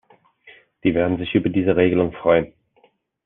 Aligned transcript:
Die 0.83 0.95
werden 0.95 1.19
sich 1.19 1.35
über 1.35 1.49
diese 1.49 1.75
Regelung 1.75 2.11
freuen. 2.11 2.53